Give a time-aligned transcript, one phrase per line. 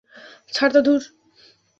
[0.53, 1.01] ছাড় তো, ধুর।